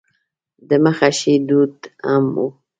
[0.67, 1.75] د مخه ښې دود
[2.09, 2.45] هم و.